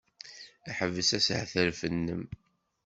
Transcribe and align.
Ḥbes 0.77 1.09
ashetref-nnem! 1.17 2.23